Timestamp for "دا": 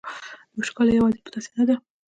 0.03-0.55